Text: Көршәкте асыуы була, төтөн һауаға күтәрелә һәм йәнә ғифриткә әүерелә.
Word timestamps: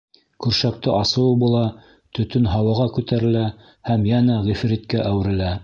Көршәкте 0.43 0.93
асыуы 0.99 1.35
була, 1.43 1.61
төтөн 2.19 2.49
һауаға 2.53 2.89
күтәрелә 2.97 3.47
һәм 3.91 4.09
йәнә 4.13 4.43
ғифриткә 4.51 5.09
әүерелә. 5.13 5.55